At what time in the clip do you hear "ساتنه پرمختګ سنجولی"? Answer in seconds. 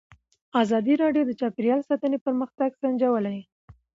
1.89-3.39